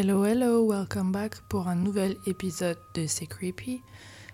[0.00, 3.82] Hello, hello, welcome back pour un nouvel épisode de C'est Creepy.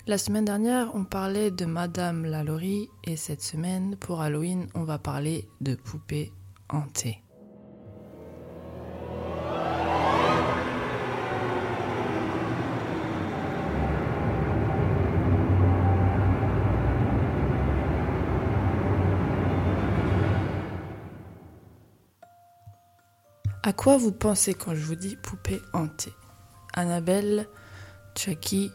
[0.06, 4.98] La semaine dernière, on parlait de Madame Lalaurie et cette semaine, pour Halloween, on va
[4.98, 6.34] parler de poupées
[6.68, 7.23] hantées.
[23.66, 26.12] À quoi vous pensez quand je vous dis poupée hantée?
[26.74, 27.48] Annabelle,
[28.14, 28.70] Chucky,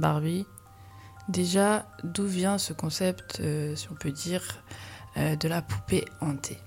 [0.00, 0.46] Barbie.
[1.28, 4.42] Déjà, d'où vient ce concept, euh, si on peut dire,
[5.16, 6.58] euh, de la poupée hantée?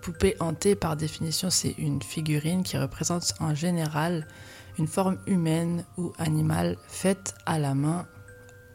[0.00, 4.26] Poupée hantée, par définition, c'est une figurine qui représente en général
[4.76, 8.08] une forme humaine ou animale faite à la main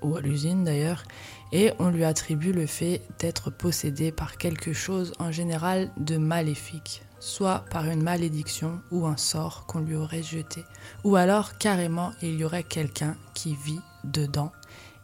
[0.01, 1.03] ou à l'usine d'ailleurs,
[1.51, 7.03] et on lui attribue le fait d'être possédé par quelque chose en général de maléfique,
[7.19, 10.63] soit par une malédiction ou un sort qu'on lui aurait jeté,
[11.03, 14.51] ou alors carrément il y aurait quelqu'un qui vit dedans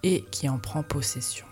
[0.04, 1.46] et qui en prend possession.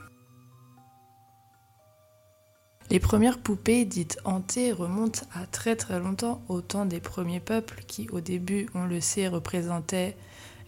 [2.89, 7.83] Les premières poupées dites hantées remontent à très très longtemps au temps des premiers peuples
[7.88, 10.17] qui au début, on le sait, représentaient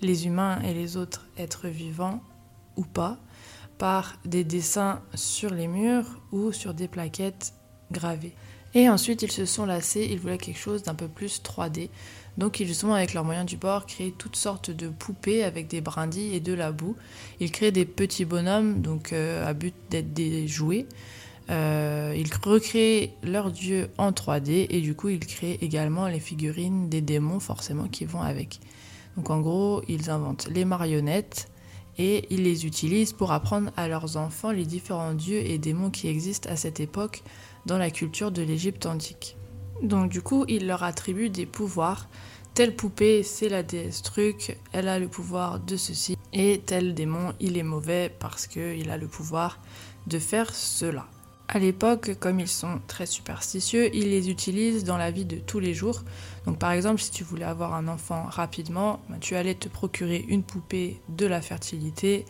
[0.01, 2.21] les humains et les autres êtres vivants
[2.77, 3.17] ou pas
[3.77, 7.53] par des dessins sur les murs ou sur des plaquettes
[7.91, 8.35] gravées.
[8.75, 11.89] Et ensuite, ils se sont lassés, ils voulaient quelque chose d'un peu plus 3D.
[12.37, 15.81] Donc, ils ont, avec leurs moyens du bord, créé toutes sortes de poupées avec des
[15.81, 16.95] brindilles et de la boue.
[17.39, 20.87] Ils créent des petits bonhommes, donc euh, à but d'être des jouets.
[21.49, 26.89] Euh, ils recréent leurs dieux en 3D et du coup, ils créent également les figurines
[26.89, 28.59] des démons, forcément, qui vont avec.
[29.17, 31.49] Donc, en gros, ils inventent les marionnettes
[31.99, 36.07] et ils les utilisent pour apprendre à leurs enfants les différents dieux et démons qui
[36.07, 37.21] existent à cette époque
[37.65, 39.37] dans la culture de l'Égypte antique.
[39.81, 42.07] Donc du coup, il leur attribue des pouvoirs.
[42.53, 46.15] Telle poupée, c'est la déesse truc, elle a le pouvoir de ceci.
[46.33, 49.59] Et tel démon, il est mauvais parce qu'il a le pouvoir
[50.07, 51.07] de faire cela.
[51.47, 55.59] À l'époque, comme ils sont très superstitieux, ils les utilisent dans la vie de tous
[55.59, 56.03] les jours.
[56.45, 60.23] Donc par exemple, si tu voulais avoir un enfant rapidement, ben, tu allais te procurer
[60.27, 62.25] une poupée de la fertilité.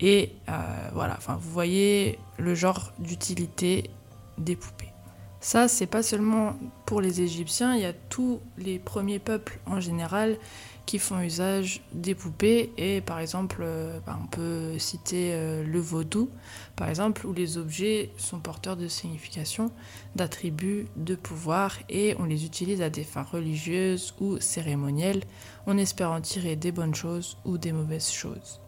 [0.00, 0.52] Et euh,
[0.92, 3.90] voilà, enfin, vous voyez le genre d'utilité
[4.38, 4.92] des poupées.
[5.40, 9.80] Ça, c'est pas seulement pour les Égyptiens, il y a tous les premiers peuples en
[9.80, 10.38] général
[10.86, 12.72] qui font usage des poupées.
[12.78, 16.30] Et par exemple, euh, bah, on peut citer euh, le vaudou,
[16.76, 19.70] par exemple, où les objets sont porteurs de signification,
[20.14, 25.22] d'attributs, de pouvoir, et on les utilise à des fins religieuses ou cérémonielles,
[25.66, 28.60] en espérant tirer des bonnes choses ou des mauvaises choses.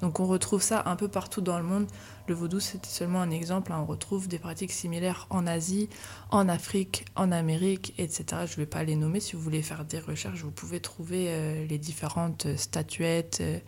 [0.00, 1.86] Donc on retrouve ça un peu partout dans le monde.
[2.26, 3.72] Le vaudou, c'était seulement un exemple.
[3.72, 3.80] Hein.
[3.82, 5.88] On retrouve des pratiques similaires en Asie,
[6.30, 8.24] en Afrique, en Amérique, etc.
[8.46, 9.20] Je ne vais pas les nommer.
[9.20, 13.58] Si vous voulez faire des recherches, vous pouvez trouver euh, les différentes statuettes euh,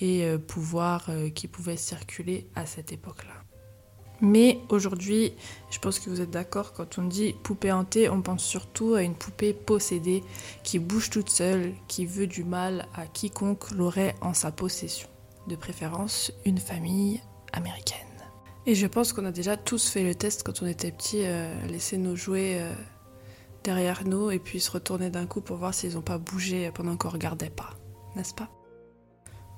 [0.00, 3.34] et euh, pouvoirs qui pouvaient circuler à cette époque-là.
[4.20, 5.32] Mais aujourd'hui,
[5.70, 9.02] je pense que vous êtes d'accord, quand on dit poupée hantée, on pense surtout à
[9.02, 10.22] une poupée possédée
[10.62, 15.08] qui bouge toute seule, qui veut du mal à quiconque l'aurait en sa possession
[15.46, 17.20] de préférence une famille
[17.52, 17.98] américaine.
[18.66, 21.54] Et je pense qu'on a déjà tous fait le test quand on était petit, euh,
[21.66, 22.72] laisser nos jouets euh,
[23.62, 26.96] derrière nous et puis se retourner d'un coup pour voir s'ils n'ont pas bougé pendant
[26.96, 27.74] qu'on regardait pas.
[28.16, 28.48] n'est-ce pas?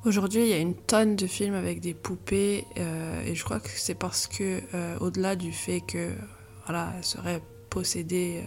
[0.04, 3.60] Aujourd'hui, il y a une tonne de films avec des poupées euh, et je crois
[3.60, 4.60] que c'est parce que,
[5.00, 6.12] au-delà du fait que,
[6.64, 8.44] voilà, elles seraient possédées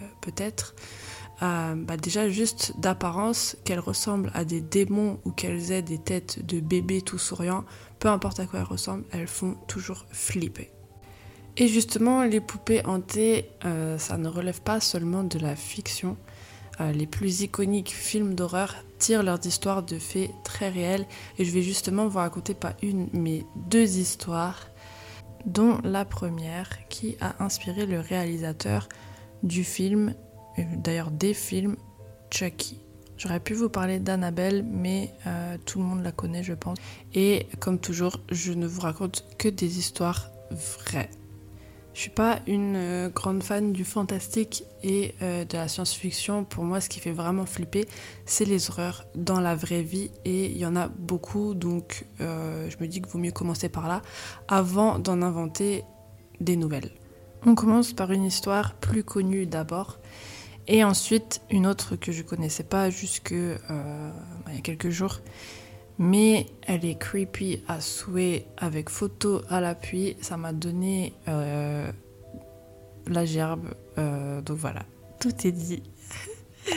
[1.42, 6.44] euh, bah déjà juste d'apparence, qu'elles ressemblent à des démons ou qu'elles aient des têtes
[6.44, 7.64] de bébés tout souriants,
[7.98, 10.70] peu importe à quoi elles ressemblent, elles font toujours flipper.
[11.56, 13.50] Et justement, les poupées hantées,
[13.98, 16.16] ça ne relève pas seulement de la fiction.
[16.78, 21.06] les plus iconiques films d'horreur tirent leurs histoires de faits très réels
[21.38, 24.70] et je vais justement vous raconter pas une mais deux histoires
[25.46, 28.88] dont la première qui a inspiré le réalisateur
[29.42, 30.29] du film, euh,
[30.76, 31.76] d'ailleurs des films
[32.30, 32.80] Chucky.
[33.20, 36.78] J'aurais pu vous parler d'Annabelle, mais euh, tout le monde la connaît, je pense.
[37.12, 41.10] Et comme toujours, je ne vous raconte que des histoires vraies.
[41.92, 46.44] Je suis pas une euh, grande fan du fantastique et euh, de la science-fiction.
[46.44, 47.86] Pour moi, ce qui fait vraiment flipper,
[48.24, 51.52] c'est les horreurs dans la vraie vie et il y en a beaucoup.
[51.52, 54.00] Donc, je me dis qu'il vaut mieux commencer par là
[54.48, 55.84] avant d'en inventer
[56.40, 56.90] des nouvelles.
[57.44, 59.98] On commence par une histoire plus connue d'abord
[60.70, 65.20] et ensuite une autre que je connaissais pas jusque il y a quelques jours
[66.00, 70.16] mais elle est creepy à souhait avec photo à l'appui.
[70.22, 71.92] Ça m'a donné euh,
[73.06, 73.74] la gerbe.
[73.98, 74.86] Euh, donc voilà,
[75.20, 75.82] tout est dit.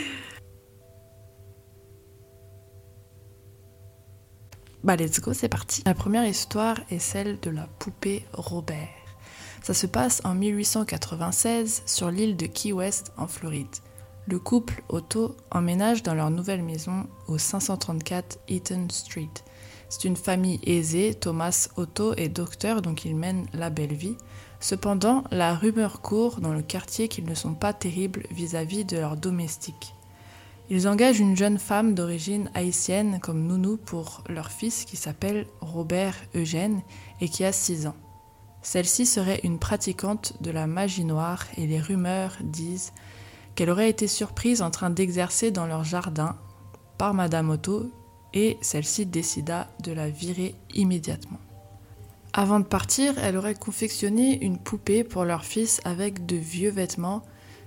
[4.83, 5.83] bah let's go, c'est parti.
[5.85, 8.89] La première histoire est celle de la poupée Robert.
[9.61, 13.77] Ça se passe en 1896 sur l'île de Key West en Floride.
[14.25, 19.29] Le couple Otto emménage dans leur nouvelle maison au 534 Eaton Street.
[19.89, 24.15] C'est une famille aisée, Thomas Otto est docteur donc ils mènent la belle vie.
[24.61, 29.17] Cependant, la rumeur court dans le quartier qu'ils ne sont pas terribles vis-à-vis de leurs
[29.17, 29.93] domestiques.
[30.69, 36.15] Ils engagent une jeune femme d'origine haïtienne comme nounou pour leur fils qui s'appelle Robert
[36.33, 36.81] Eugène
[37.19, 37.95] et qui a 6 ans.
[38.61, 42.93] Celle-ci serait une pratiquante de la magie noire et les rumeurs disent
[43.55, 46.35] qu'elle aurait été surprise en train d'exercer dans leur jardin
[46.97, 47.91] par Madame Otto
[48.33, 51.39] et celle-ci décida de la virer immédiatement.
[52.33, 57.21] Avant de partir, elle aurait confectionné une poupée pour leur fils avec de vieux vêtements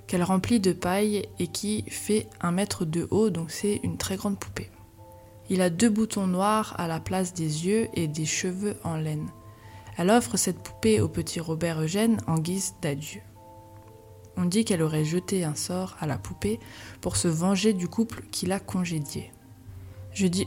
[0.09, 4.17] qu'elle remplit de paille et qui fait un mètre de haut, donc c'est une très
[4.17, 4.71] grande poupée.
[5.49, 9.29] Il a deux boutons noirs à la place des yeux et des cheveux en laine.
[9.97, 13.21] Elle offre cette poupée au petit Robert Eugène en guise d'adieu.
[14.37, 16.61] On dit qu'elle aurait jeté un sort à la poupée
[17.01, 19.33] pour se venger du couple qui l'a congédiée.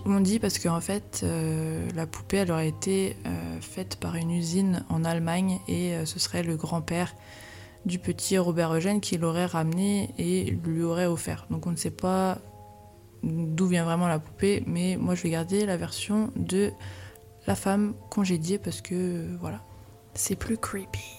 [0.06, 4.32] On dit parce qu'en fait, euh, la poupée, elle aurait été euh, faite par une
[4.32, 7.16] usine en Allemagne et euh, ce serait le grand-père
[7.86, 11.46] du petit Robert Eugène qui l'aurait ramené et lui aurait offert.
[11.52, 12.40] Donc on ne sait pas
[13.22, 16.72] d'où vient vraiment la poupée, mais moi je vais garder la version de
[17.46, 19.62] la femme congédiée parce que voilà,
[20.16, 21.19] c'est plus creepy.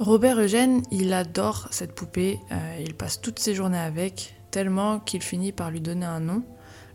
[0.00, 5.22] Robert Eugène, il adore cette poupée, euh, il passe toutes ses journées avec, tellement qu'il
[5.22, 6.42] finit par lui donner un nom,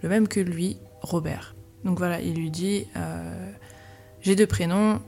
[0.04, 1.56] le même que lui, Robert.
[1.86, 3.51] Donc voilà, il lui dit euh,
[4.22, 5.01] J'ai deux prénoms,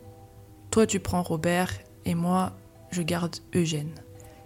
[0.70, 1.74] toi tu prends Robert
[2.06, 2.54] et moi
[2.92, 3.92] je garde Eugène.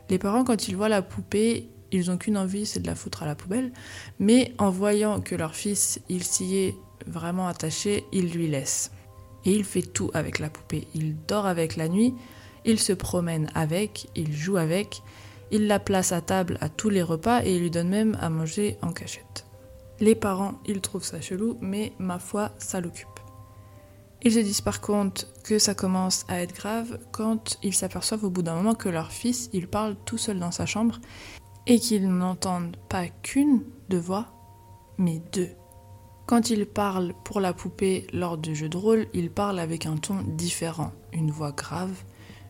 [0.10, 3.24] Les parents, quand ils voient la poupée, ils n'ont qu'une envie, c'est de la foutre
[3.24, 3.72] à la poubelle,
[4.20, 6.76] mais en voyant que leur fils, il s'y est
[7.06, 8.92] vraiment attaché, ils lui laissent.
[9.46, 10.88] Et il fait tout avec la poupée.
[10.96, 12.16] Il dort avec la nuit,
[12.66, 15.02] il se promène avec, il joue avec,
[15.52, 18.30] il la place à table à tous les repas et il lui donne même à
[18.30, 19.46] manger en cachette.
[20.00, 23.08] Les parents, ils trouvent ça chelou, mais ma foi, ça l'occupe.
[24.24, 28.30] Ils se disent par contre que ça commence à être grave quand ils s'aperçoivent au
[28.30, 31.00] bout d'un moment que leur fils, il parle tout seul dans sa chambre
[31.68, 34.26] et qu'ils n'entendent pas qu'une de voix,
[34.98, 35.50] mais deux.
[36.26, 39.98] Quand il parle pour la poupée lors du jeu de rôle, il parle avec un
[39.98, 42.04] ton différent, une voix grave,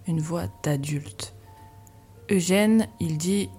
[0.07, 1.35] une voix d'adulte.
[2.31, 3.50] Eugène, il dit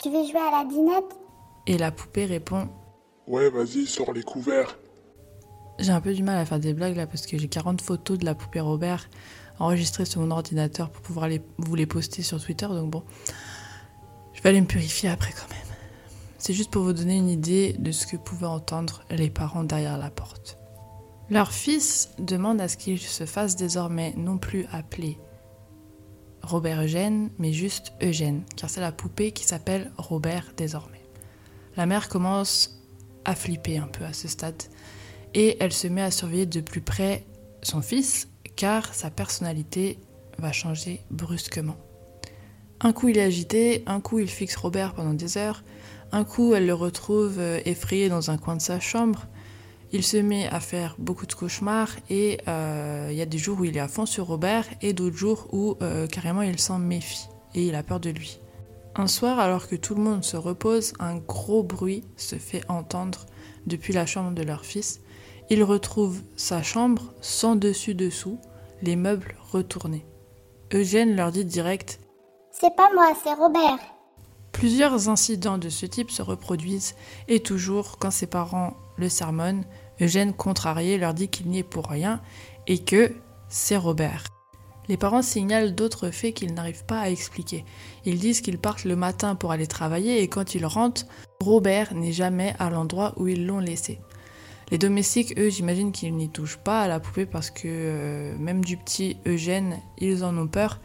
[0.00, 1.18] Tu veux jouer à la dinette?
[1.66, 2.68] Et la poupée répond
[3.26, 4.78] Ouais, vas-y, sors les couverts.
[5.78, 8.18] J'ai un peu du mal à faire des blagues là parce que j'ai 40 photos
[8.18, 9.08] de la poupée Robert
[9.58, 12.66] enregistrées sur mon ordinateur pour pouvoir les, vous les poster sur Twitter.
[12.66, 13.02] Donc bon,
[14.34, 15.76] je vais aller me purifier après quand même.
[16.38, 19.96] C'est juste pour vous donner une idée de ce que pouvaient entendre les parents derrière
[19.96, 20.58] la porte.
[21.30, 25.18] Leur fils demande à ce qu'il se fasse désormais non plus appeler
[26.44, 31.04] Robert Eugène, mais juste Eugène, car c'est la poupée qui s'appelle Robert désormais.
[31.76, 32.80] La mère commence
[33.24, 34.62] à flipper un peu à ce stade,
[35.34, 37.24] et elle se met à surveiller de plus près
[37.62, 39.98] son fils, car sa personnalité
[40.38, 41.76] va changer brusquement.
[42.80, 45.64] Un coup il est agité, un coup il fixe Robert pendant des heures,
[46.12, 49.26] Un coup, elle le retrouve euh, effrayé dans un coin de sa chambre.
[49.94, 53.60] Il se met à faire beaucoup de cauchemars et euh, il y a des jours
[53.60, 56.80] où il est à fond sur Robert et d'autres jours où euh, carrément il s'en
[56.80, 58.40] méfie et il a peur de lui.
[58.96, 63.26] Un soir, alors que tout le monde se repose, un gros bruit se fait entendre
[63.68, 65.00] depuis la chambre de leur fils.
[65.48, 68.40] Il retrouve sa chambre sans dessus-dessous,
[68.82, 70.04] les meubles retournés.
[70.72, 72.00] Eugène leur dit direct
[72.50, 73.78] C'est pas moi, c'est Robert.
[74.50, 76.96] Plusieurs incidents de ce type se reproduisent
[77.28, 79.64] et toujours quand ses parents le sermonnent,
[80.00, 82.20] Eugène, contrarié, leur dit qu'il n'y est pour rien
[82.66, 83.12] et que
[83.48, 84.24] c'est Robert.
[84.88, 87.64] Les parents signalent d'autres faits qu'ils n'arrivent pas à expliquer.
[88.04, 91.06] Ils disent qu'ils partent le matin pour aller travailler et quand ils rentrent,
[91.40, 94.00] Robert n'est jamais à l'endroit où ils l'ont laissé.
[94.70, 98.64] Les domestiques, eux, j'imagine qu'ils n'y touchent pas à la poupée parce que euh, même
[98.64, 100.80] du petit Eugène, ils en ont peur.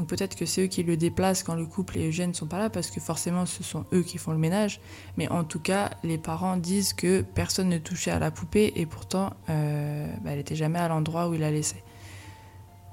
[0.00, 2.46] Donc peut-être que c'est eux qui le déplacent quand le couple et Eugène ne sont
[2.46, 4.80] pas là parce que forcément ce sont eux qui font le ménage.
[5.18, 8.86] Mais en tout cas, les parents disent que personne ne touchait à la poupée et
[8.86, 11.84] pourtant euh, bah, elle n'était jamais à l'endroit où il la laissait.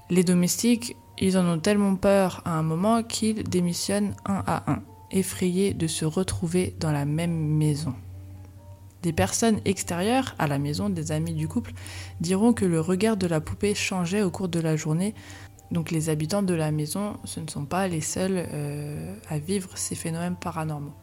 [0.09, 4.81] Les domestiques, ils en ont tellement peur à un moment qu'ils démissionnent un à un,
[5.11, 7.93] effrayés de se retrouver dans la même maison.
[9.03, 11.71] Des personnes extérieures à la maison, des amis du couple,
[12.19, 15.13] diront que le regard de la poupée changeait au cours de la journée.
[15.71, 19.69] Donc les habitants de la maison, ce ne sont pas les seuls euh, à vivre
[19.75, 20.93] ces phénomènes paranormaux.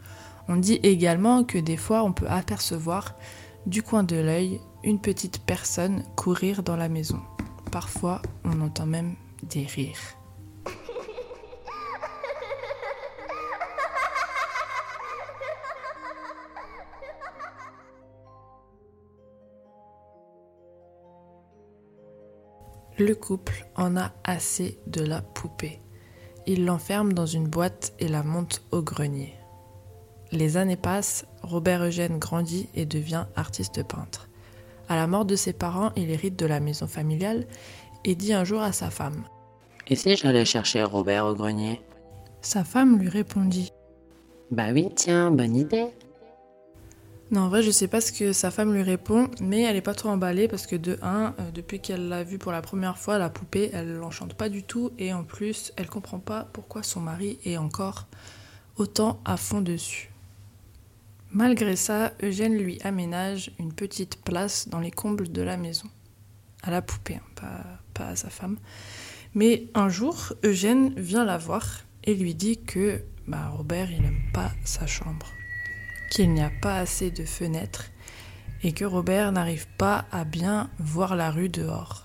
[0.48, 3.14] On dit également que des fois on peut apercevoir
[3.66, 7.20] du coin de l'œil une petite personne courir dans la maison.
[7.70, 10.16] Parfois on entend même des rires.
[22.98, 25.80] Le couple en a assez de la poupée.
[26.46, 29.34] Il l'enferme dans une boîte et la monte au grenier.
[30.30, 34.28] Les années passent, Robert Eugène grandit et devient artiste peintre.
[34.88, 37.46] À la mort de ses parents, il hérite de la maison familiale
[38.04, 39.24] et dit un jour à sa femme
[39.88, 41.80] Et si j'allais chercher Robert au grenier?
[42.42, 43.72] Sa femme lui répondit
[44.52, 45.88] Bah oui, tiens, bonne idée.
[47.30, 49.80] Non, en vrai, je sais pas ce que sa femme lui répond, mais elle est
[49.80, 52.98] pas trop emballée parce que de un, euh, depuis qu'elle l'a vue pour la première
[52.98, 56.82] fois, la poupée, elle l'enchante pas du tout et en plus, elle comprend pas pourquoi
[56.82, 58.06] son mari est encore
[58.76, 60.10] autant à fond dessus.
[61.30, 65.88] Malgré ça, Eugène lui aménage une petite place dans les combles de la maison.
[66.62, 67.64] À la poupée, hein, pas,
[67.94, 68.58] pas à sa femme.
[69.34, 74.22] Mais un jour, Eugène vient la voir et lui dit que bah, Robert, il aime
[74.32, 75.26] pas sa chambre
[76.10, 77.90] qu'il n'y a pas assez de fenêtres
[78.62, 82.04] et que Robert n'arrive pas à bien voir la rue dehors.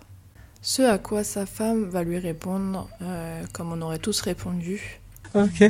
[0.61, 4.99] Ce à quoi sa femme va lui répondre, euh, comme on aurait tous répondu.
[5.33, 5.63] Ok.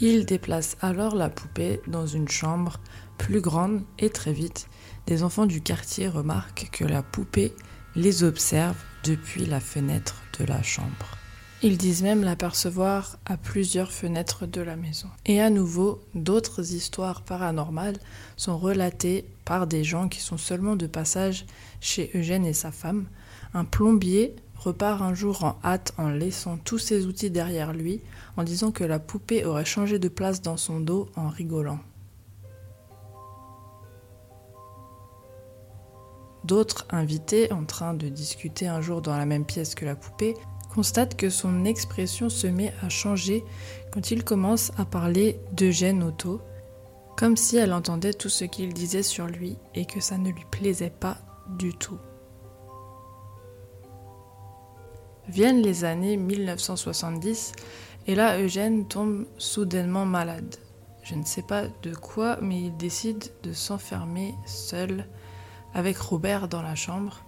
[0.00, 2.80] Il déplace alors la poupée dans une chambre
[3.18, 4.68] plus grande et très vite,
[5.06, 7.54] des enfants du quartier remarquent que la poupée
[7.94, 11.18] les observe depuis la fenêtre de la chambre.
[11.66, 15.08] Ils disent même l'apercevoir à plusieurs fenêtres de la maison.
[15.24, 17.96] Et à nouveau, d'autres histoires paranormales
[18.36, 21.46] sont relatées par des gens qui sont seulement de passage
[21.80, 23.06] chez Eugène et sa femme.
[23.54, 28.02] Un plombier repart un jour en hâte en laissant tous ses outils derrière lui,
[28.36, 31.78] en disant que la poupée aurait changé de place dans son dos en rigolant.
[36.44, 40.34] D'autres invités, en train de discuter un jour dans la même pièce que la poupée,
[40.74, 43.44] constate que son expression se met à changer
[43.92, 46.40] quand il commence à parler d'Eugène Otto,
[47.16, 50.44] comme si elle entendait tout ce qu'il disait sur lui et que ça ne lui
[50.50, 51.98] plaisait pas du tout.
[55.28, 57.52] Viennent les années 1970
[58.08, 60.56] et là Eugène tombe soudainement malade.
[61.04, 65.06] Je ne sais pas de quoi, mais il décide de s'enfermer seul
[65.72, 67.24] avec Robert dans la chambre.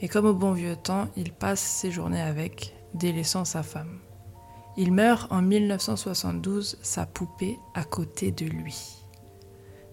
[0.00, 3.98] Et comme au bon vieux temps, il passe ses journées avec, délaissant sa femme.
[4.76, 9.04] Il meurt en 1972, sa poupée à côté de lui.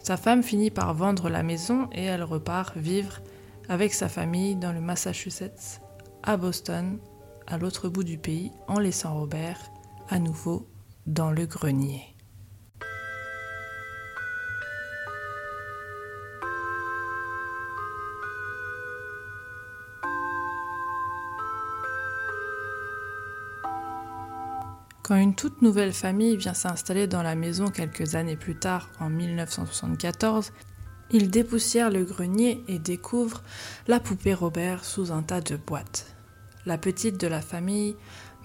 [0.03, 3.21] Sa femme finit par vendre la maison et elle repart vivre
[3.67, 5.81] avec sa famille dans le Massachusetts,
[6.21, 6.99] à Boston,
[7.47, 9.59] à l'autre bout du pays, en laissant Robert
[10.09, 10.69] à nouveau
[11.07, 12.14] dans le grenier.
[25.05, 29.07] Quand une toute nouvelle famille vient s'installer dans la maison quelques années plus tard, en
[29.07, 30.51] 1974,
[31.11, 33.43] ils dépoussièrent le grenier et découvrent
[33.87, 36.15] la poupée Robert sous un tas de boîtes.
[36.65, 37.95] La petite de la famille,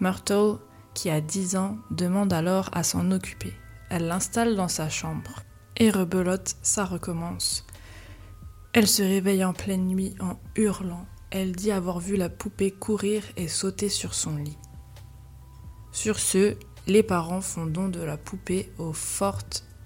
[0.00, 0.58] Myrtle,
[0.92, 3.54] qui a 10 ans, demande alors à s'en occuper.
[3.88, 5.40] Elle l'installe dans sa chambre.
[5.78, 7.64] Et rebelote, ça recommence.
[8.74, 11.06] Elle se réveille en pleine nuit en hurlant.
[11.30, 14.58] Elle dit avoir vu la poupée courir et sauter sur son lit.
[15.92, 16.56] Sur ce,
[16.86, 19.42] les parents font don de la poupée au Fort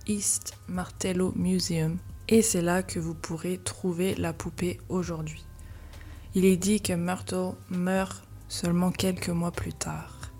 [0.06, 5.44] East Martello Museum et c'est là que vous pourrez trouver la poupée aujourd'hui.
[6.34, 10.32] Il est dit que Myrtle meurt seulement quelques mois plus tard.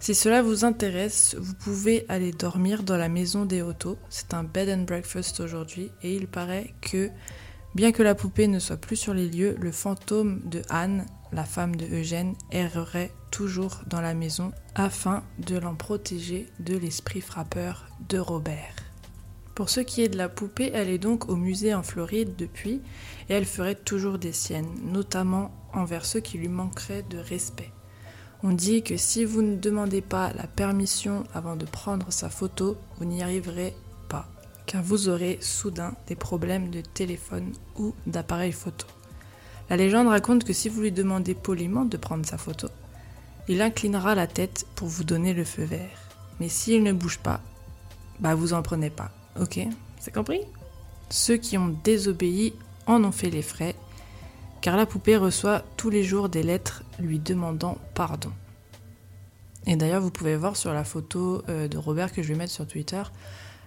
[0.00, 3.98] Si cela vous intéresse, vous pouvez aller dormir dans la maison des Otto.
[4.10, 7.10] C'est un bed and breakfast aujourd'hui et il paraît que,
[7.74, 11.44] bien que la poupée ne soit plus sur les lieux, le fantôme de Anne, la
[11.44, 17.86] femme de Eugène, errerait toujours dans la maison afin de l'en protéger de l'esprit frappeur
[18.08, 18.74] de Robert.
[19.54, 22.80] Pour ce qui est de la poupée, elle est donc au musée en Floride depuis
[23.28, 27.72] et elle ferait toujours des siennes, notamment envers ceux qui lui manqueraient de respect.
[28.44, 32.76] On dit que si vous ne demandez pas la permission avant de prendre sa photo,
[32.98, 33.74] vous n'y arriverez
[34.68, 38.86] car vous aurez soudain des problèmes de téléphone ou d'appareil photo.
[39.70, 42.68] La légende raconte que si vous lui demandez poliment de prendre sa photo,
[43.48, 45.98] il inclinera la tête pour vous donner le feu vert.
[46.38, 47.40] Mais s'il ne bouge pas,
[48.20, 49.10] bah vous en prenez pas.
[49.40, 49.58] Ok?
[49.98, 50.42] C'est compris?
[51.08, 52.52] Ceux qui ont désobéi
[52.86, 53.74] en ont fait les frais
[54.60, 58.32] car la poupée reçoit tous les jours des lettres lui demandant pardon.
[59.66, 62.52] Et d'ailleurs, vous pouvez voir sur la photo euh, de Robert que je vais mettre
[62.52, 63.02] sur Twitter,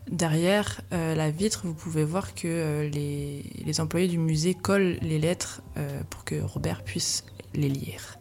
[0.09, 5.19] derrière euh, la vitre, vous pouvez voir que euh, les, employés du musée collent les
[5.19, 5.61] lettres
[6.09, 8.17] pour que Robert puisse les lire.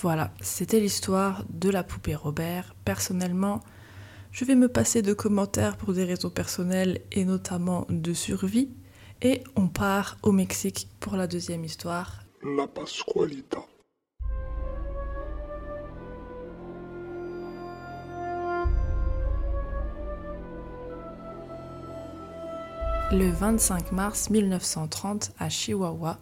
[0.00, 2.74] Voilà, c'était l'histoire de la poupée Robert.
[2.84, 3.60] Personnellement,
[4.32, 8.68] je vais me passer de commentaires pour des raisons personnelles et notamment de survie.
[9.22, 12.24] Et on part au Mexique pour la deuxième histoire.
[12.42, 13.64] La Pascualita.
[23.16, 26.18] Le 25 mars 1930, à Chihuahua,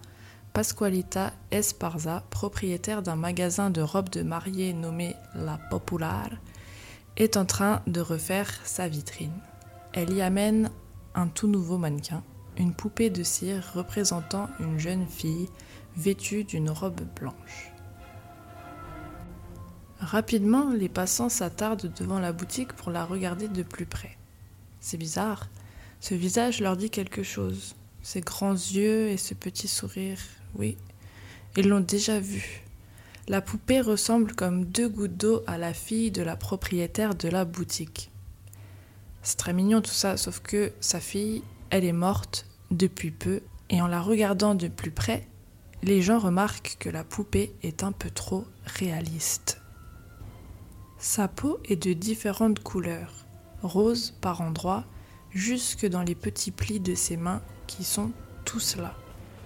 [0.52, 6.28] Pascualita Esparza, propriétaire d'un magasin de robes de mariée nommé La Popular,
[7.16, 9.32] est en train de refaire sa vitrine.
[9.94, 10.70] Elle y amène
[11.14, 12.22] un tout nouveau mannequin
[12.58, 15.48] une poupée de cire représentant une jeune fille
[15.96, 17.72] vêtue d'une robe blanche.
[19.98, 24.18] Rapidement, les passants s'attardent devant la boutique pour la regarder de plus près.
[24.78, 25.48] C'est bizarre,
[26.02, 27.76] ce visage leur dit quelque chose.
[28.02, 30.18] Ces grands yeux et ce petit sourire,
[30.56, 30.76] oui,
[31.56, 32.64] ils l'ont déjà vu.
[33.28, 37.44] La poupée ressemble comme deux gouttes d'eau à la fille de la propriétaire de la
[37.44, 38.10] boutique.
[39.22, 43.80] C'est très mignon tout ça, sauf que sa fille elle est morte depuis peu et
[43.80, 45.28] en la regardant de plus près,
[45.84, 49.60] les gens remarquent que la poupée est un peu trop réaliste.
[50.98, 53.24] Sa peau est de différentes couleurs,
[53.62, 54.84] rose par endroits,
[55.34, 58.10] jusque dans les petits plis de ses mains qui sont
[58.44, 58.94] tous là.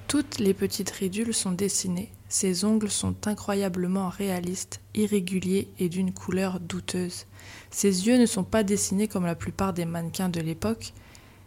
[0.08, 6.60] Toutes les petites ridules sont dessinées, ses ongles sont incroyablement réalistes, irréguliers et d'une couleur
[6.60, 7.26] douteuse.
[7.70, 10.92] Ses yeux ne sont pas dessinés comme la plupart des mannequins de l'époque,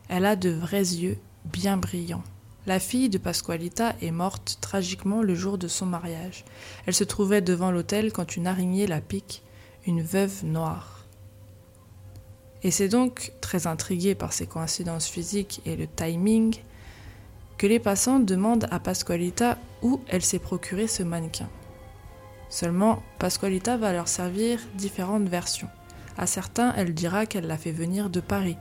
[0.09, 2.23] elle a de vrais yeux, bien brillants.
[2.65, 6.45] La fille de Pasqualita est morte tragiquement le jour de son mariage.
[6.85, 9.43] Elle se trouvait devant l'autel quand une araignée la pique,
[9.87, 10.98] une veuve noire.
[12.63, 16.57] Et c'est donc, très intrigué par ces coïncidences physiques et le timing,
[17.57, 21.49] que les passants demandent à Pasqualita où elle s'est procuré ce mannequin.
[22.49, 25.69] Seulement, Pasqualita va leur servir différentes versions.
[26.17, 28.57] À certains, elle dira qu'elle l'a fait venir de Paris,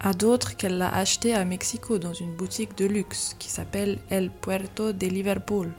[0.00, 4.30] à d'autres qu'elle l'a acheté à Mexico dans une boutique de luxe qui s'appelle El
[4.30, 5.70] Puerto de Liverpool.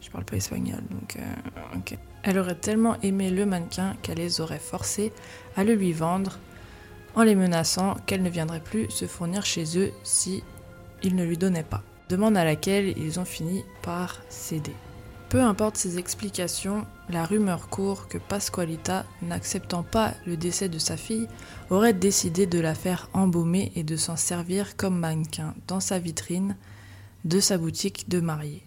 [0.00, 1.96] Je parle pas espagnol, donc euh, ok.
[2.22, 5.12] Elle aurait tellement aimé le mannequin qu'elle les aurait forcés
[5.56, 6.38] à le lui vendre
[7.16, 10.44] en les menaçant qu'elle ne viendrait plus se fournir chez eux si
[11.02, 11.82] ils ne lui donnaient pas.
[12.08, 14.74] Demande à laquelle ils ont fini par céder.
[15.28, 20.96] Peu importe ses explications, la rumeur court que Pasqualita, n'acceptant pas le décès de sa
[20.96, 21.26] fille,
[21.68, 26.54] aurait décidé de la faire embaumer et de s'en servir comme mannequin dans sa vitrine
[27.24, 28.62] de sa boutique de mariée.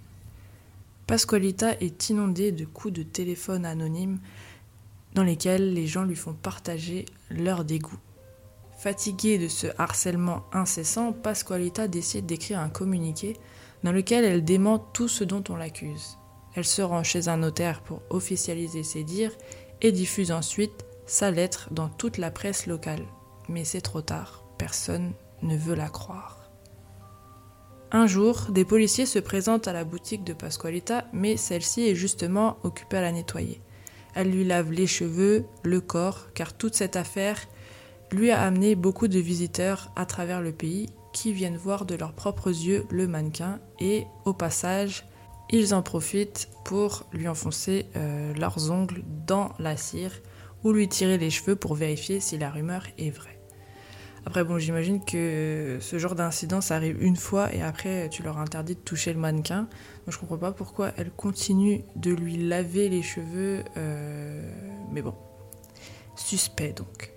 [1.08, 4.20] Pasqualita est inondée de coups de téléphone anonymes
[5.14, 7.98] dans lesquels les gens lui font partager leur dégoût.
[8.80, 13.36] Fatiguée de ce harcèlement incessant, Pasqualita décide d'écrire un communiqué
[13.84, 16.18] dans lequel elle dément tout ce dont on l'accuse.
[16.56, 19.36] Elle se rend chez un notaire pour officialiser ses dires
[19.82, 23.04] et diffuse ensuite sa lettre dans toute la presse locale.
[23.50, 25.12] Mais c'est trop tard, personne
[25.42, 26.50] ne veut la croire.
[27.92, 32.60] Un jour, des policiers se présentent à la boutique de Pasqualita, mais celle-ci est justement
[32.64, 33.60] occupée à la nettoyer.
[34.16, 37.46] Elle lui lave les cheveux, le corps, car toute cette affaire
[38.12, 42.14] lui a amené beaucoup de visiteurs à travers le pays qui viennent voir de leurs
[42.14, 45.06] propres yeux le mannequin et au passage,
[45.50, 50.22] ils en profitent pour lui enfoncer euh, leurs ongles dans la cire
[50.64, 53.40] ou lui tirer les cheveux pour vérifier si la rumeur est vraie.
[54.26, 58.38] Après, bon, j'imagine que ce genre d'incident, ça arrive une fois et après, tu leur
[58.38, 59.62] interdis de toucher le mannequin.
[59.62, 63.64] Donc, je comprends pas pourquoi elle continue de lui laver les cheveux.
[63.78, 64.52] euh,
[64.92, 65.16] Mais bon,
[66.16, 67.14] suspect donc.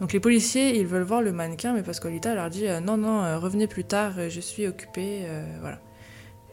[0.00, 3.22] Donc, les policiers, ils veulent voir le mannequin, mais Pasqualita leur dit euh, non, non,
[3.22, 5.26] euh, revenez plus tard, euh, je suis occupée.
[5.60, 5.80] voilà.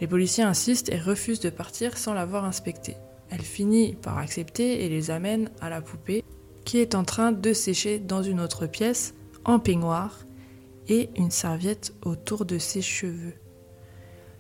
[0.01, 2.97] Les policiers insistent et refusent de partir sans l'avoir inspecté.
[3.29, 6.23] Elle finit par accepter et les amène à la poupée
[6.65, 9.13] qui est en train de sécher dans une autre pièce
[9.45, 10.25] en peignoir
[10.89, 13.33] et une serviette autour de ses cheveux.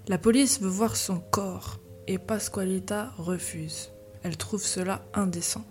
[0.07, 3.91] La police veut voir son corps et Pasqualita refuse.
[4.23, 5.65] Elle trouve cela indécent.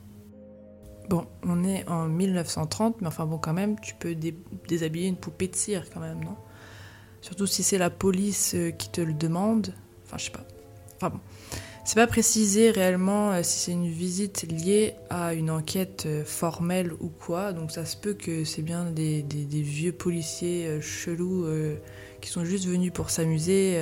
[1.08, 5.16] Bon, on est en 1930, mais enfin bon, quand même, tu peux dé- déshabiller une
[5.16, 6.36] poupée de cire quand même, non?
[7.20, 9.74] Surtout si c'est la police euh, qui te le demande.
[10.04, 10.44] Enfin, je sais pas.
[10.96, 11.20] Enfin bon.
[11.84, 16.92] C'est pas précisé réellement euh, si c'est une visite liée à une enquête euh, formelle
[17.00, 21.46] ou quoi, donc ça se peut que c'est bien des, vieux policiers chelous
[22.20, 23.78] qui sont juste venus pour s'amuser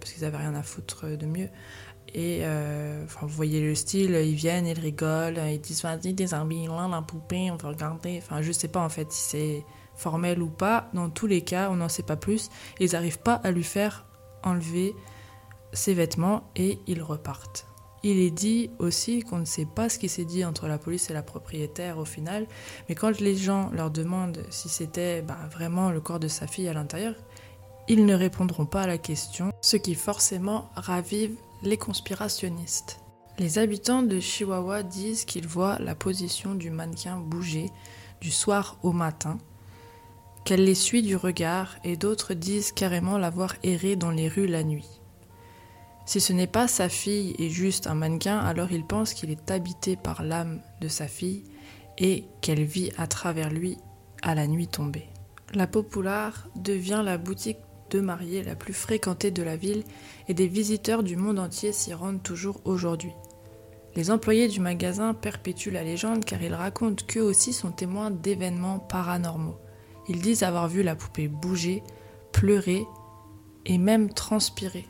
[0.00, 1.48] parce qu'ils avaient rien à foutre de mieux.
[2.14, 7.02] Et euh, vous voyez le style, ils viennent, ils rigolent, ils disent vas-y déshabille-la la
[7.02, 8.20] poupée, on va regarder.
[8.22, 9.64] Enfin, je sais pas en fait si c'est
[9.96, 10.88] formel ou pas.
[10.94, 12.50] Dans tous les cas, on n'en sait pas plus.
[12.78, 14.06] Ils n'arrivent pas à lui faire
[14.44, 14.94] enlever
[15.72, 17.66] ses vêtements et ils repartent.
[18.04, 21.10] Il est dit aussi qu'on ne sait pas ce qui s'est dit entre la police
[21.10, 22.46] et la propriétaire au final,
[22.88, 26.68] mais quand les gens leur demandent si c'était bah, vraiment le corps de sa fille
[26.68, 27.14] à l'intérieur,
[27.88, 33.00] ils ne répondront pas à la question, ce qui forcément ravive les conspirationnistes.
[33.38, 37.70] Les habitants de Chihuahua disent qu'ils voient la position du mannequin bouger
[38.20, 39.38] du soir au matin,
[40.44, 44.62] qu'elle les suit du regard et d'autres disent carrément l'avoir erré dans les rues la
[44.62, 45.00] nuit.
[46.06, 49.50] Si ce n'est pas sa fille et juste un mannequin, alors il pense qu'il est
[49.50, 51.44] habité par l'âme de sa fille
[51.98, 53.78] et qu'elle vit à travers lui
[54.22, 55.08] à la nuit tombée.
[55.54, 57.58] La Populaire devient la boutique
[58.00, 59.84] de la plus fréquentée de la ville
[60.26, 63.12] et des visiteurs du monde entier s'y rendent toujours aujourd'hui.
[63.94, 68.80] Les employés du magasin perpétuent la légende car ils racontent qu'eux aussi sont témoins d'événements
[68.80, 69.58] paranormaux.
[70.08, 71.84] Ils disent avoir vu la poupée bouger,
[72.32, 72.84] pleurer
[73.64, 74.86] et même transpirer.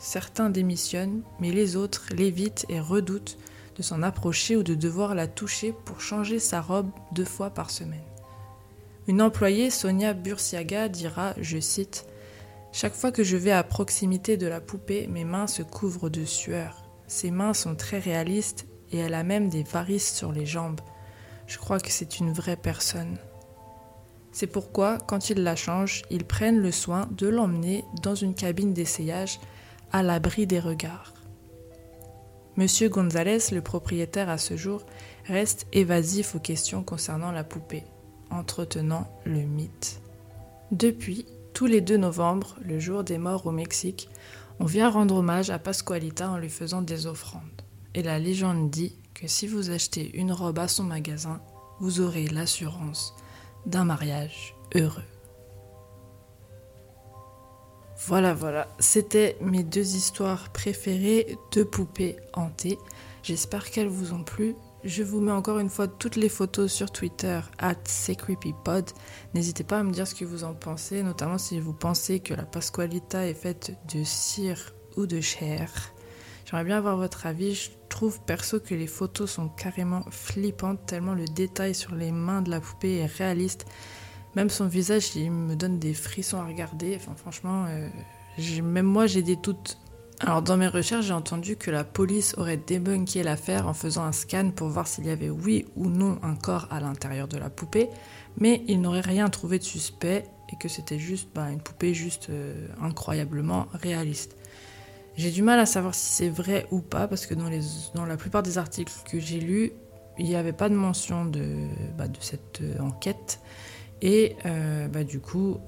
[0.00, 3.38] Certains démissionnent, mais les autres l'évitent et redoutent
[3.76, 7.70] de s'en approcher ou de devoir la toucher pour changer sa robe deux fois par
[7.70, 8.00] semaine.
[9.06, 12.06] Une employée, Sonia Bursiaga, dira, je cite,
[12.78, 16.26] Chaque fois que je vais à proximité de la poupée, mes mains se couvrent de
[16.26, 16.84] sueur.
[17.06, 20.82] Ses mains sont très réalistes et elle a même des varices sur les jambes.
[21.46, 23.16] Je crois que c'est une vraie personne.
[24.30, 28.74] C'est pourquoi, quand ils la changent, ils prennent le soin de l'emmener dans une cabine
[28.74, 29.40] d'essayage
[29.90, 31.14] à l'abri des regards.
[32.58, 34.84] Monsieur Gonzalez, le propriétaire à ce jour,
[35.24, 37.84] reste évasif aux questions concernant la poupée,
[38.28, 40.02] entretenant le mythe.
[40.72, 41.24] Depuis,
[41.56, 44.10] tous les 2 novembre, le jour des morts au Mexique,
[44.60, 47.62] on vient rendre hommage à Pascualita en lui faisant des offrandes.
[47.94, 51.40] Et la légende dit que si vous achetez une robe à son magasin,
[51.80, 53.16] vous aurez l'assurance
[53.64, 55.02] d'un mariage heureux.
[58.06, 62.76] Voilà, voilà, c'était mes deux histoires préférées de poupées hantées.
[63.22, 64.56] J'espère qu'elles vous ont plu.
[64.84, 67.74] Je vous mets encore une fois toutes les photos sur Twitter, at
[68.16, 68.90] CreepyPod.
[69.34, 72.34] N'hésitez pas à me dire ce que vous en pensez, notamment si vous pensez que
[72.34, 75.72] la Pasqualita est faite de cire ou de chair.
[76.44, 77.54] J'aimerais bien avoir votre avis.
[77.54, 82.42] Je trouve perso que les photos sont carrément flippantes, tellement le détail sur les mains
[82.42, 83.66] de la poupée est réaliste.
[84.36, 86.94] Même son visage, il me donne des frissons à regarder.
[86.94, 87.88] Enfin, franchement, euh,
[88.62, 89.78] même moi, j'ai des doutes.
[90.20, 94.12] Alors, dans mes recherches, j'ai entendu que la police aurait débunké l'affaire en faisant un
[94.12, 97.50] scan pour voir s'il y avait oui ou non un corps à l'intérieur de la
[97.50, 97.90] poupée,
[98.38, 102.30] mais ils n'auraient rien trouvé de suspect et que c'était juste bah, une poupée juste
[102.30, 104.36] euh, incroyablement réaliste.
[105.16, 108.42] J'ai du mal à savoir si c'est vrai ou pas parce que dans, la plupart
[108.42, 109.72] des articles que j'ai lus,
[110.18, 113.40] il n'y avait pas de mention de, bah, cette euh, enquête.
[114.00, 115.58] Et euh, bah, du coup,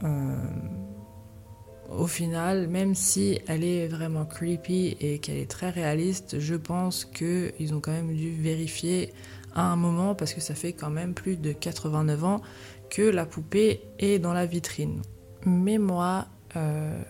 [1.89, 7.05] au final, même si elle est vraiment creepy et qu'elle est très réaliste, je pense
[7.05, 9.13] qu'ils ont quand même dû vérifier
[9.55, 12.43] à un moment, parce que ça fait quand même plus de 89 ans
[12.91, 15.03] que la poupée est dans la vitrine.
[15.47, 17.01] Mais moi, euh,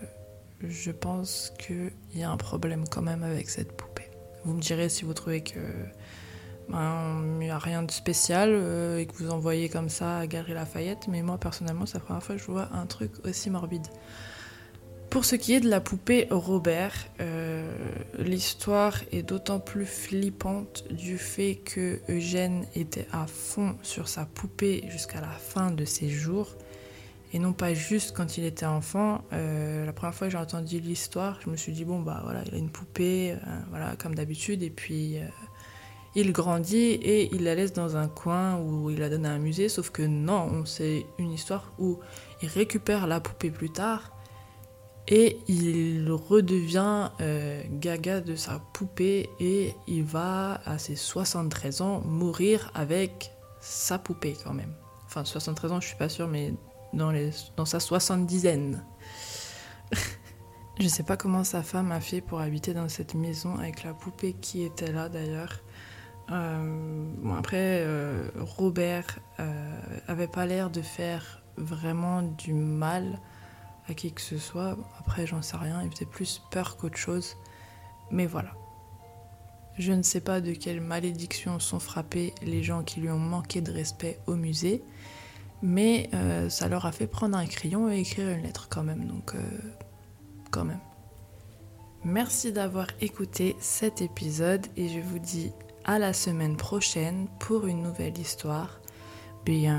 [0.63, 4.09] je pense qu'il y a un problème quand même avec cette poupée.
[4.45, 5.59] Vous me direz si vous trouvez que
[6.69, 10.27] ben, il n'y a rien de spécial euh, et que vous envoyez comme ça à
[10.27, 13.49] Galerie Lafayette, mais moi personnellement, c'est la première fois que je vois un truc aussi
[13.49, 13.87] morbide.
[15.09, 17.73] Pour ce qui est de la poupée Robert, euh,
[18.19, 24.85] l'histoire est d'autant plus flippante du fait que Eugène était à fond sur sa poupée
[24.89, 26.55] jusqu'à la fin de ses jours.
[27.33, 29.23] Et non pas juste quand il était enfant.
[29.33, 32.43] Euh, la première fois que j'ai entendu l'histoire, je me suis dit bon bah voilà,
[32.45, 33.35] il a une poupée,
[33.69, 35.17] voilà comme d'habitude, et puis
[36.13, 39.39] il grandit et il la laisse dans un coin où il la donne à un
[39.39, 41.99] musée, sauf que non, c'est une histoire où
[42.43, 44.11] il récupère la poupée plus tard
[45.09, 52.01] et il redevient euh, gaga de sa poupée et il va à ses 73 ans
[52.01, 54.73] mourir avec sa poupée quand même.
[55.07, 56.53] Enfin 73 ans je suis pas sûre mais
[56.93, 58.83] dans, sa soixante-dizaine.
[60.79, 63.95] je sais pas comment sa femme a fait pour habiter dans cette maison avec la
[63.95, 65.59] poupée qui était là d'ailleurs.
[66.31, 69.17] Euh, bon, après, euh, Robert
[70.07, 73.19] avait pas l'air de faire vraiment du mal
[73.89, 74.77] à qui que ce soit.
[74.99, 77.35] Après, j'en sais rien, il faisait plus peur qu'autre chose.
[78.11, 78.51] Mais voilà.
[79.77, 83.61] Je ne sais pas de quelle malédiction sont frappés les gens qui lui ont manqué
[83.61, 84.83] de respect au musée,
[85.61, 86.09] mais
[86.49, 89.33] ça leur a fait prendre un crayon et écrire une lettre quand même, donc
[90.51, 90.81] quand même.
[92.03, 95.51] Merci d'avoir écouté cet épisode et je vous dis
[95.85, 98.81] à la semaine prochaine pour une nouvelle histoire.
[99.45, 99.78] Bien.